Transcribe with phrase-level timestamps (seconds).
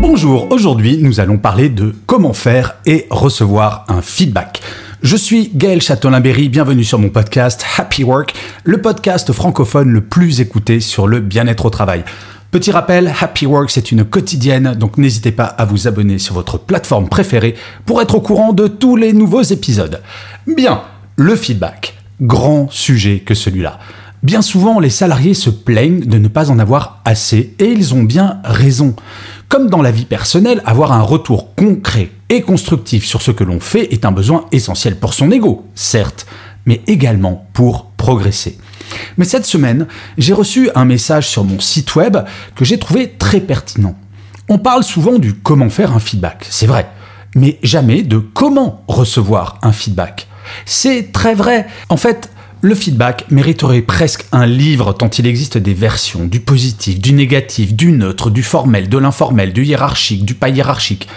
[0.00, 4.62] Bonjour, aujourd'hui nous allons parler de comment faire et recevoir un feedback.
[5.02, 10.40] Je suis Gaël Châtelain-Berry, bienvenue sur mon podcast Happy Work, le podcast francophone le plus
[10.40, 12.04] écouté sur le bien-être au travail.
[12.52, 16.58] Petit rappel, Happy Work c'est une quotidienne, donc n'hésitez pas à vous abonner sur votre
[16.58, 20.00] plateforme préférée pour être au courant de tous les nouveaux épisodes.
[20.46, 20.82] Bien,
[21.16, 23.80] le feedback, grand sujet que celui-là.
[24.22, 28.02] Bien souvent, les salariés se plaignent de ne pas en avoir assez, et ils ont
[28.02, 28.96] bien raison.
[29.48, 33.60] Comme dans la vie personnelle, avoir un retour concret et constructif sur ce que l'on
[33.60, 36.26] fait est un besoin essentiel pour son ego, certes,
[36.66, 38.58] mais également pour progresser.
[39.16, 39.86] Mais cette semaine,
[40.18, 42.18] j'ai reçu un message sur mon site web
[42.56, 43.94] que j'ai trouvé très pertinent.
[44.50, 46.86] On parle souvent du comment faire un feedback, c'est vrai,
[47.34, 50.28] mais jamais de comment recevoir un feedback.
[50.66, 51.66] C'est très vrai.
[51.88, 57.00] En fait, le feedback mériterait presque un livre tant il existe des versions, du positif,
[57.00, 61.08] du négatif, du neutre, du formel, de l'informel, du hiérarchique, du pas hiérarchique.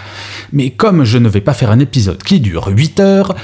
[0.52, 3.34] Mais comme je ne vais pas faire un épisode qui dure 8 heures,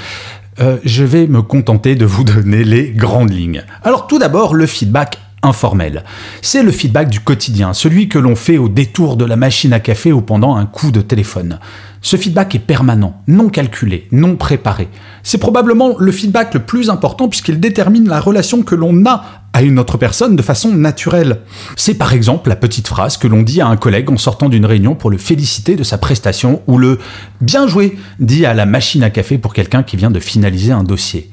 [0.59, 3.63] euh, je vais me contenter de vous donner les grandes lignes.
[3.83, 6.03] Alors tout d'abord, le feedback informel.
[6.41, 9.79] C'est le feedback du quotidien, celui que l'on fait au détour de la machine à
[9.79, 11.59] café ou pendant un coup de téléphone.
[12.01, 14.87] Ce feedback est permanent, non calculé, non préparé.
[15.21, 19.63] C'est probablement le feedback le plus important puisqu'il détermine la relation que l'on a à
[19.63, 21.41] une autre personne de façon naturelle.
[21.75, 24.65] C'est par exemple la petite phrase que l'on dit à un collègue en sortant d'une
[24.65, 26.99] réunion pour le féliciter de sa prestation ou le
[27.41, 30.83] bien joué dit à la machine à café pour quelqu'un qui vient de finaliser un
[30.83, 31.29] dossier.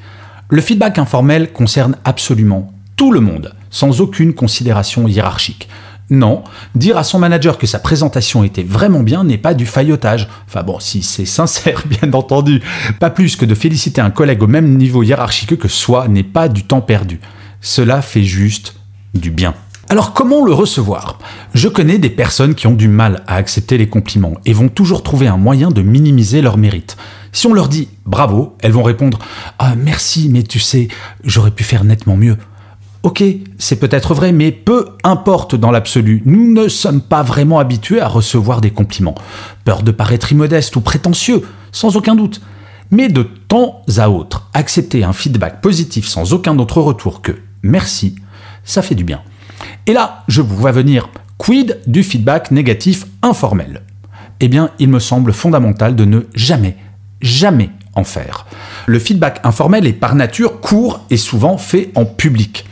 [0.49, 5.69] Le feedback informel concerne absolument tout le monde, sans aucune considération hiérarchique.
[6.09, 6.45] Non,
[6.75, 10.29] dire à son manager que sa présentation était vraiment bien n'est pas du faillotage.
[10.49, 12.63] Enfin bon, si c'est sincère, bien entendu.
[13.01, 16.49] Pas plus que de féliciter un collègue au même niveau hiérarchique que soi n'est pas
[16.49, 17.21] du temps perdu.
[17.61, 18.77] Cela fait juste
[19.13, 19.53] du bien.
[19.91, 21.19] Alors comment le recevoir?
[21.53, 25.03] Je connais des personnes qui ont du mal à accepter les compliments et vont toujours
[25.03, 26.97] trouver un moyen de minimiser leur mérite.
[27.33, 29.19] Si on leur dit bravo, elles vont répondre
[29.59, 30.89] Ah merci, mais tu sais,
[31.25, 32.39] j'aurais pu faire nettement mieux.
[33.07, 33.23] Ok,
[33.57, 38.09] c'est peut-être vrai, mais peu importe dans l'absolu, nous ne sommes pas vraiment habitués à
[38.09, 39.15] recevoir des compliments.
[39.65, 42.41] Peur de paraître immodeste ou prétentieux, sans aucun doute.
[42.91, 47.31] Mais de temps à autre, accepter un feedback positif sans aucun autre retour que
[47.63, 48.17] merci,
[48.65, 49.21] ça fait du bien.
[49.87, 53.83] Et là, je vous vois venir, quid du feedback négatif informel?
[54.41, 56.77] Eh bien, il me semble fondamental de ne jamais,
[57.23, 58.47] jamais en faire.
[58.87, 62.67] Le feedback informel est par nature court et souvent fait en public.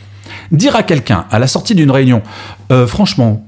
[0.53, 2.23] Dire à quelqu'un à la sortie d'une réunion,
[2.71, 3.47] euh, franchement,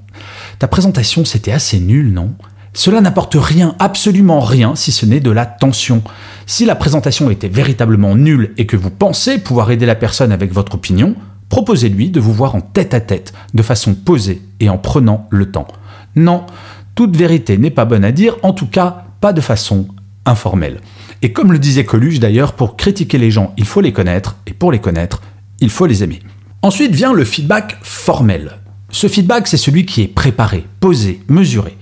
[0.58, 2.34] ta présentation c'était assez nul, non?
[2.72, 6.02] Cela n'apporte rien, absolument rien, si ce n'est de la tension.
[6.44, 10.52] Si la présentation était véritablement nulle et que vous pensez pouvoir aider la personne avec
[10.52, 11.14] votre opinion,
[11.48, 15.50] proposez-lui de vous voir en tête à tête, de façon posée et en prenant le
[15.50, 15.68] temps.
[16.16, 16.44] Non,
[16.94, 19.88] toute vérité n'est pas bonne à dire, en tout cas pas de façon
[20.26, 20.80] informelle.
[21.22, 24.52] Et comme le disait Coluche d'ailleurs, pour critiquer les gens, il faut les connaître, et
[24.52, 25.22] pour les connaître,
[25.60, 26.20] il faut les aimer.
[26.62, 28.58] Ensuite vient le feedback formel.
[28.90, 31.76] Ce feedback, c'est celui qui est préparé, posé, mesuré.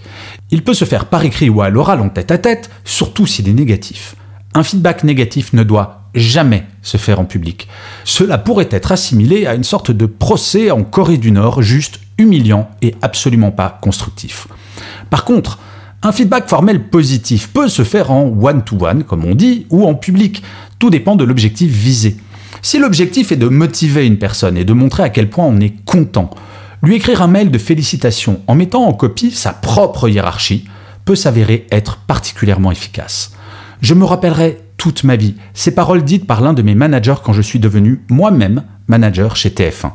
[0.51, 3.49] Il peut se faire par écrit ou à l'oral en tête à tête, surtout s'il
[3.49, 4.17] est négatif.
[4.55, 7.69] Un feedback négatif ne doit jamais se faire en public.
[8.05, 12.71] Cela pourrait être assimilé à une sorte de procès en Corée du Nord, juste humiliant
[12.83, 14.47] et absolument pas constructif.
[15.11, 15.59] Par contre,
[16.03, 20.43] un feedback formel positif peut se faire en one-to-one, comme on dit, ou en public.
[20.79, 22.17] Tout dépend de l'objectif visé.
[22.65, 25.85] Si l'objectif est de motiver une personne et de montrer à quel point on est
[25.85, 26.31] content,
[26.83, 30.65] lui écrire un mail de félicitations en mettant en copie sa propre hiérarchie
[31.05, 33.33] peut s'avérer être particulièrement efficace.
[33.83, 37.35] Je me rappellerai toute ma vie ces paroles dites par l'un de mes managers quand
[37.35, 39.93] je suis devenu moi-même manager chez TF1.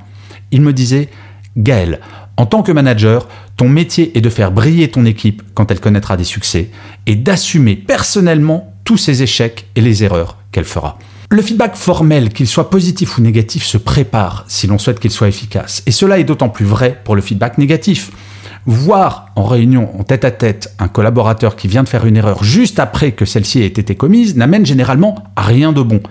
[0.52, 1.10] Il me disait
[1.58, 2.00] Gaël,
[2.38, 3.28] en tant que manager,
[3.58, 6.70] ton métier est de faire briller ton équipe quand elle connaîtra des succès
[7.08, 11.00] et d'assumer personnellement tous ses échecs et les erreurs qu'elle fera.
[11.32, 15.28] Le feedback formel, qu'il soit positif ou négatif, se prépare si l'on souhaite qu'il soit
[15.28, 15.84] efficace.
[15.86, 18.10] Et cela est d'autant plus vrai pour le feedback négatif.
[18.66, 22.44] Voir en réunion, en tête à tête, un collaborateur qui vient de faire une erreur
[22.44, 26.02] juste après que celle-ci ait été commise n'amène généralement à rien de bon.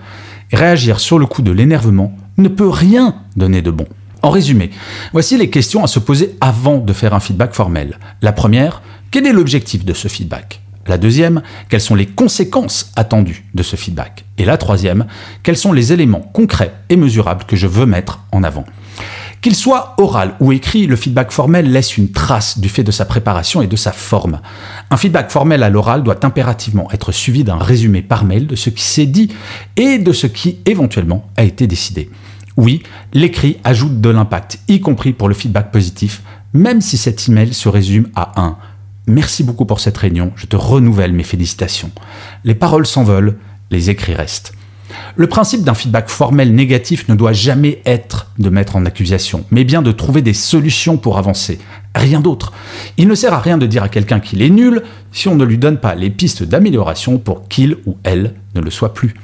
[0.53, 3.87] réagir sur le coup de l'énervement ne peut rien donner de bon.
[4.23, 4.71] En résumé,
[5.13, 7.99] voici les questions à se poser avant de faire un feedback formel.
[8.23, 10.61] La première, quel est l'objectif de ce feedback?
[10.89, 14.25] La deuxième, quelles sont les conséquences attendues de ce feedback?
[14.39, 15.07] Et la troisième,
[15.43, 18.65] quels sont les éléments concrets et mesurables que je veux mettre en avant?
[19.41, 23.05] Qu'il soit oral ou écrit, le feedback formel laisse une trace du fait de sa
[23.05, 24.41] préparation et de sa forme.
[24.91, 28.71] Un feedback formel à l'oral doit impérativement être suivi d'un résumé par mail de ce
[28.71, 29.31] qui s'est dit
[29.77, 32.11] et de ce qui éventuellement a été décidé.
[32.57, 32.83] Oui,
[33.13, 37.69] l'écrit ajoute de l'impact, y compris pour le feedback positif, même si cet email se
[37.69, 38.57] résume à un
[39.09, 41.91] Merci beaucoup pour cette réunion, je te renouvelle mes félicitations.
[42.45, 43.37] Les paroles s'envolent,
[43.71, 44.53] les écrits restent.
[45.17, 49.65] Le principe d'un feedback formel négatif ne doit jamais être de mettre en accusation, mais
[49.65, 51.59] bien de trouver des solutions pour avancer.
[51.95, 52.53] Rien d'autre.
[52.99, 55.45] Il ne sert à rien de dire à quelqu'un qu'il est nul si on ne
[55.45, 59.15] lui donne pas les pistes d'amélioration pour qu'il ou elle ne le soit plus.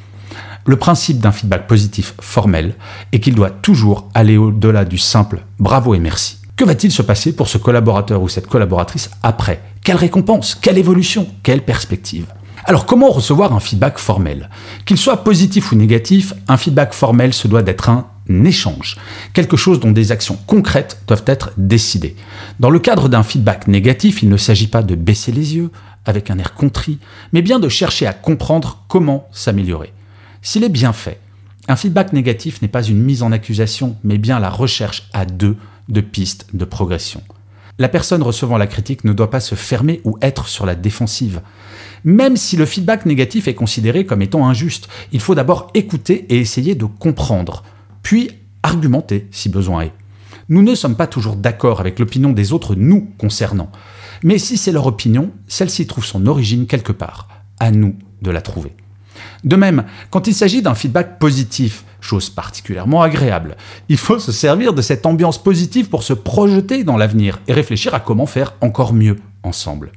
[0.65, 2.75] Le principe d'un feedback positif formel
[3.13, 6.39] est qu'il doit toujours aller au-delà du simple bravo et merci.
[6.57, 11.29] Que va-t-il se passer pour ce collaborateur ou cette collaboratrice après Quelle récompense Quelle évolution
[11.43, 12.27] Quelle perspective
[12.67, 14.49] alors comment recevoir un feedback formel?
[14.87, 18.07] Qu'il soit positif ou négatif, un feedback formel se doit d'être un
[18.47, 18.97] échange,
[19.35, 22.17] quelque chose dont des actions concrètes doivent être décidées.
[22.61, 25.71] Dans le cadre d'un feedback négatif, il ne s'agit pas de baisser les yeux
[26.07, 26.99] avec un air contrit,
[27.35, 29.93] mais bien de chercher à comprendre comment s'améliorer.
[30.41, 31.21] S'il est bien fait,
[31.69, 35.59] un feedback négatif n'est pas une mise en accusation, mais bien la recherche à deux
[35.91, 37.21] de pistes de progression.
[37.79, 41.41] La personne recevant la critique ne doit pas se fermer ou être sur la défensive.
[42.05, 46.39] Même si le feedback négatif est considéré comme étant injuste, il faut d'abord écouter et
[46.39, 47.65] essayer de comprendre,
[48.03, 48.31] puis
[48.63, 49.93] argumenter si besoin est.
[50.49, 53.73] Nous ne sommes pas toujours d'accord avec l'opinion des autres nous concernant,
[54.23, 57.29] mais si c'est leur opinion, celle-ci trouve son origine quelque part.
[57.59, 58.73] À nous de la trouver.
[59.45, 63.57] De même, quand il s'agit d'un feedback positif, chose particulièrement agréable,
[63.89, 67.95] il faut se servir de cette ambiance positive pour se projeter dans l'avenir et réfléchir
[67.95, 69.93] à comment faire encore mieux ensemble.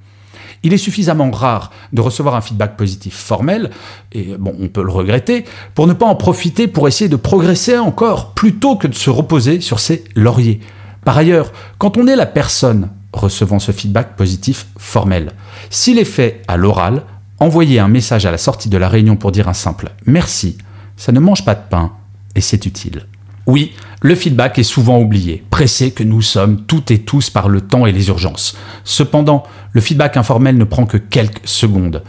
[0.63, 3.69] Il est suffisamment rare de recevoir un feedback positif formel,
[4.11, 5.45] et bon, on peut le regretter,
[5.75, 9.61] pour ne pas en profiter pour essayer de progresser encore, plutôt que de se reposer
[9.61, 10.59] sur ses lauriers.
[11.05, 15.31] Par ailleurs, quand on est la personne recevant ce feedback positif formel,
[15.69, 17.03] s'il est fait à l'oral,
[17.39, 20.57] envoyer un message à la sortie de la réunion pour dire un simple merci,
[20.95, 21.93] ça ne mange pas de pain
[22.35, 23.05] et c'est utile.
[23.45, 27.61] Oui, le feedback est souvent oublié, pressé que nous sommes toutes et tous par le
[27.61, 28.57] temps et les urgences.
[28.83, 32.03] Cependant, le feedback informel ne prend que quelques secondes.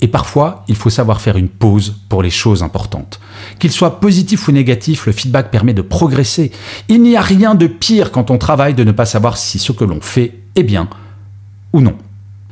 [0.00, 3.20] Et parfois, il faut savoir faire une pause pour les choses importantes.
[3.58, 6.52] Qu'il soit positif ou négatif, le feedback permet de progresser.
[6.88, 9.72] Il n'y a rien de pire quand on travaille de ne pas savoir si ce
[9.72, 10.88] que l'on fait est bien
[11.72, 11.96] ou non.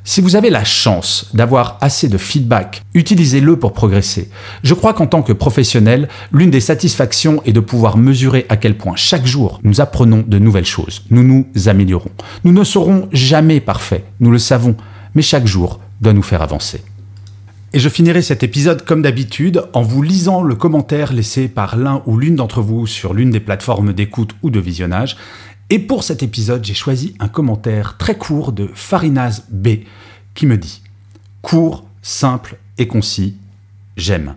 [0.05, 4.31] Si vous avez la chance d'avoir assez de feedback, utilisez-le pour progresser.
[4.65, 8.77] Je crois qu'en tant que professionnel, l'une des satisfactions est de pouvoir mesurer à quel
[8.77, 12.11] point chaque jour nous apprenons de nouvelles choses, nous nous améliorons.
[12.43, 14.77] Nous ne serons jamais parfaits, nous le savons,
[15.15, 16.83] mais chaque jour doit nous faire avancer.
[17.75, 22.03] Et je finirai cet épisode comme d'habitude en vous lisant le commentaire laissé par l'un
[22.07, 25.17] ou l'une d'entre vous sur l'une des plateformes d'écoute ou de visionnage.
[25.71, 29.69] Et pour cet épisode, j'ai choisi un commentaire très court de Farinaz B
[30.35, 30.83] qui me dit
[31.41, 33.37] Court, simple et concis,
[33.97, 34.35] j'aime.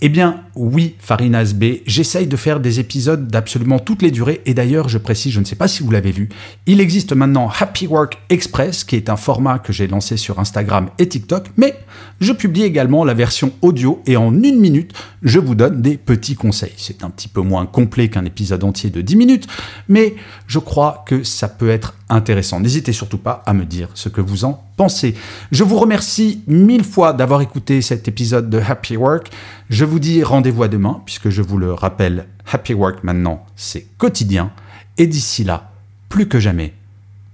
[0.00, 4.54] Eh bien, oui, Farinaz B, j'essaye de faire des épisodes d'absolument toutes les durées, et
[4.54, 6.28] d'ailleurs, je précise, je ne sais pas si vous l'avez vu,
[6.66, 10.88] il existe maintenant Happy Work Express, qui est un format que j'ai lancé sur Instagram
[10.98, 11.74] et TikTok, mais
[12.20, 16.34] je publie également la version audio, et en une minute, je vous donne des petits
[16.34, 16.74] conseils.
[16.76, 19.46] C'est un petit peu moins complet qu'un épisode entier de 10 minutes,
[19.88, 22.60] mais je crois que ça peut être intéressant.
[22.60, 25.14] N'hésitez surtout pas à me dire ce que vous en pensez.
[25.52, 29.30] Je vous remercie mille fois d'avoir écouté cet épisode de Happy Work.
[29.68, 33.86] Je vous dis rendez-vous à demain, puisque je vous le rappelle, Happy Work maintenant, c'est
[33.98, 34.50] quotidien.
[34.96, 35.70] Et d'ici là,
[36.08, 36.72] plus que jamais,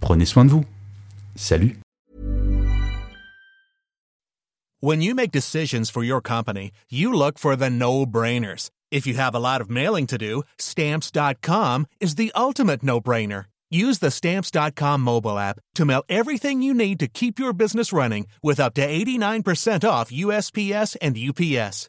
[0.01, 0.65] prenez soin de vous.
[1.37, 1.79] Salut.
[4.81, 8.71] When you make decisions for your company, you look for the no-brainers.
[8.91, 13.45] If you have a lot of mailing to do, stamps.com is the ultimate no-brainer.
[13.71, 18.27] Use the stamps.com mobile app to mail everything you need to keep your business running
[18.43, 21.89] with up to 89% off USPS and UPS.